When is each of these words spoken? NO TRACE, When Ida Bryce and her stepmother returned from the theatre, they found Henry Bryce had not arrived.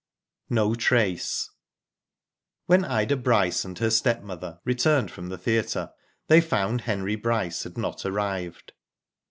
NO 0.49 0.73
TRACE, 0.73 1.51
When 2.65 2.83
Ida 2.85 3.15
Bryce 3.15 3.63
and 3.63 3.77
her 3.77 3.91
stepmother 3.91 4.59
returned 4.65 5.11
from 5.11 5.29
the 5.29 5.37
theatre, 5.37 5.91
they 6.25 6.41
found 6.41 6.81
Henry 6.81 7.15
Bryce 7.15 7.61
had 7.65 7.77
not 7.77 8.03
arrived. 8.03 8.73